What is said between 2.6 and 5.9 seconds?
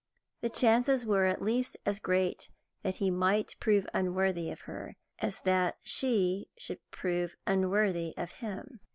that he might prove unworthy of her, as that